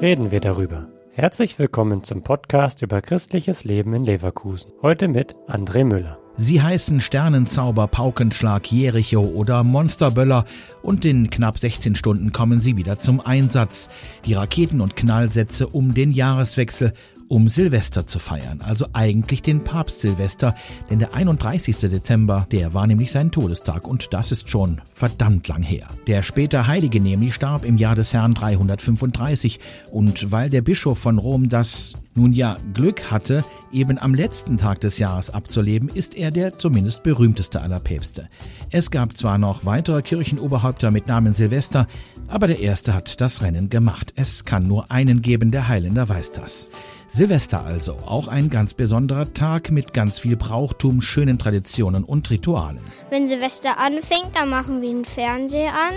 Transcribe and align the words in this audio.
reden 0.00 0.30
wir 0.30 0.40
darüber. 0.40 0.88
Herzlich 1.12 1.58
willkommen 1.58 2.04
zum 2.04 2.22
Podcast 2.22 2.82
über 2.82 3.00
christliches 3.00 3.64
Leben 3.64 3.94
in 3.94 4.04
Leverkusen. 4.04 4.70
Heute 4.82 5.08
mit 5.08 5.34
André 5.48 5.84
Müller. 5.84 6.25
Sie 6.38 6.60
heißen 6.60 7.00
Sternenzauber, 7.00 7.86
Paukenschlag, 7.86 8.70
Jericho 8.70 9.20
oder 9.20 9.64
Monsterböller 9.64 10.44
und 10.82 11.06
in 11.06 11.30
knapp 11.30 11.58
16 11.58 11.94
Stunden 11.94 12.30
kommen 12.30 12.60
sie 12.60 12.76
wieder 12.76 12.98
zum 12.98 13.20
Einsatz. 13.24 13.88
Die 14.26 14.34
Raketen 14.34 14.82
und 14.82 14.96
Knallsätze 14.96 15.66
um 15.66 15.94
den 15.94 16.10
Jahreswechsel 16.10 16.92
um 17.28 17.48
Silvester 17.48 18.06
zu 18.06 18.18
feiern, 18.18 18.60
also 18.60 18.86
eigentlich 18.92 19.42
den 19.42 19.64
Papst 19.64 20.00
Silvester, 20.00 20.54
denn 20.90 21.00
der 21.00 21.14
31. 21.14 21.76
Dezember, 21.76 22.46
der 22.52 22.72
war 22.72 22.86
nämlich 22.86 23.10
sein 23.10 23.32
Todestag 23.32 23.88
und 23.88 24.12
das 24.12 24.30
ist 24.30 24.48
schon 24.48 24.80
verdammt 24.92 25.48
lang 25.48 25.62
her. 25.62 25.88
Der 26.06 26.22
später 26.22 26.66
Heilige 26.66 27.00
nämlich 27.00 27.34
starb 27.34 27.64
im 27.64 27.78
Jahr 27.78 27.94
des 27.94 28.12
Herrn 28.12 28.34
335 28.34 29.58
und 29.90 30.30
weil 30.30 30.50
der 30.50 30.62
Bischof 30.62 30.98
von 30.98 31.18
Rom 31.18 31.48
das 31.48 31.94
nun 32.14 32.32
ja 32.32 32.56
Glück 32.72 33.10
hatte, 33.10 33.44
eben 33.76 33.98
am 33.98 34.14
letzten 34.14 34.56
Tag 34.56 34.80
des 34.80 34.98
Jahres 34.98 35.28
abzuleben, 35.28 35.90
ist 35.90 36.14
er 36.16 36.30
der 36.30 36.58
zumindest 36.58 37.02
berühmteste 37.02 37.60
aller 37.60 37.78
Päpste. 37.78 38.26
Es 38.70 38.90
gab 38.90 39.16
zwar 39.16 39.36
noch 39.36 39.66
weitere 39.66 40.00
Kirchenoberhäupter 40.00 40.90
mit 40.90 41.06
Namen 41.06 41.34
Silvester, 41.34 41.86
aber 42.26 42.46
der 42.46 42.60
erste 42.60 42.94
hat 42.94 43.20
das 43.20 43.42
Rennen 43.42 43.68
gemacht. 43.68 44.14
Es 44.16 44.44
kann 44.44 44.66
nur 44.66 44.90
einen 44.90 45.20
geben, 45.20 45.50
der 45.50 45.68
Heiländer 45.68 46.08
weiß 46.08 46.32
das. 46.32 46.70
Silvester 47.08 47.64
also, 47.64 47.96
auch 48.04 48.28
ein 48.28 48.50
ganz 48.50 48.74
besonderer 48.74 49.32
Tag 49.32 49.70
mit 49.70 49.94
ganz 49.94 50.18
viel 50.18 50.36
Brauchtum, 50.36 51.00
schönen 51.00 51.38
Traditionen 51.38 52.04
und 52.04 52.30
Ritualen. 52.30 52.80
Wenn 53.10 53.26
Silvester 53.26 53.78
anfängt, 53.78 54.34
dann 54.34 54.50
machen 54.50 54.82
wir 54.82 54.90
den 54.90 55.04
Fernseher 55.04 55.72
an 55.72 55.94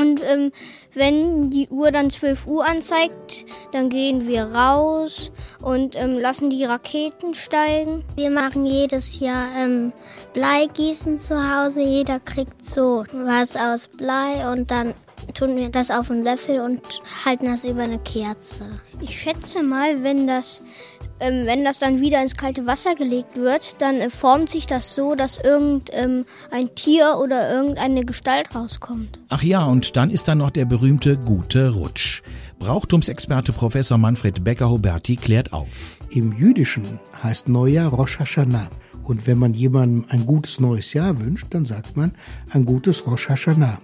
und 0.00 0.20
ähm, 0.32 0.50
wenn 0.94 1.50
die 1.50 1.68
Uhr 1.68 1.92
dann 1.92 2.10
12 2.10 2.46
Uhr 2.46 2.66
anzeigt, 2.66 3.44
dann 3.72 3.90
gehen 3.90 4.26
wir 4.26 4.44
raus 4.44 5.30
und 5.62 5.94
ähm, 5.94 6.18
lassen 6.18 6.50
die 6.50 6.64
Raketen 6.64 7.34
steigen. 7.34 8.02
Wir 8.16 8.30
machen 8.30 8.64
jedes 8.64 9.20
Jahr 9.20 9.48
ähm, 9.56 9.92
Bleigießen 10.32 11.18
zu 11.18 11.36
Hause. 11.36 11.82
Jeder 11.82 12.18
kriegt 12.18 12.64
so 12.64 13.04
was 13.12 13.56
aus 13.56 13.88
Blei 13.88 14.50
und 14.50 14.70
dann 14.70 14.94
tun 15.34 15.56
wir 15.56 15.68
das 15.70 15.90
auf 15.90 16.10
einen 16.10 16.24
Löffel 16.24 16.60
und 16.60 16.80
halten 17.24 17.46
das 17.46 17.64
über 17.64 17.82
eine 17.82 17.98
Kerze. 17.98 18.64
Ich 19.00 19.20
schätze 19.20 19.62
mal, 19.62 20.02
wenn 20.02 20.26
das, 20.26 20.62
ähm, 21.20 21.46
wenn 21.46 21.64
das 21.64 21.78
dann 21.78 22.00
wieder 22.00 22.22
ins 22.22 22.36
kalte 22.36 22.66
Wasser 22.66 22.94
gelegt 22.94 23.36
wird, 23.36 23.80
dann 23.80 23.96
äh, 23.96 24.10
formt 24.10 24.50
sich 24.50 24.66
das 24.66 24.94
so, 24.94 25.14
dass 25.14 25.38
irgendein 25.38 26.24
ähm, 26.52 26.74
Tier 26.74 27.16
oder 27.20 27.52
irgendeine 27.52 28.04
Gestalt 28.04 28.54
rauskommt. 28.54 29.20
Ach 29.28 29.42
ja, 29.42 29.64
und 29.64 29.96
dann 29.96 30.10
ist 30.10 30.28
da 30.28 30.34
noch 30.34 30.50
der 30.50 30.64
berühmte 30.64 31.16
gute 31.16 31.70
Rutsch. 31.70 32.22
Brauchtumsexperte 32.58 33.52
Professor 33.52 33.96
Manfred 33.96 34.44
Becker-Huberti 34.44 35.16
klärt 35.16 35.52
auf. 35.52 35.98
Im 36.10 36.36
Jüdischen 36.36 37.00
heißt 37.22 37.48
Neujahr 37.48 37.90
Rosh 37.90 38.18
Hashanah. 38.18 38.68
Und 39.02 39.26
wenn 39.26 39.38
man 39.38 39.54
jemandem 39.54 40.04
ein 40.10 40.26
gutes 40.26 40.60
neues 40.60 40.92
Jahr 40.92 41.18
wünscht, 41.20 41.46
dann 41.50 41.64
sagt 41.64 41.96
man 41.96 42.12
ein 42.50 42.66
gutes 42.66 43.06
Rosh 43.06 43.30
Hashanah 43.30 43.78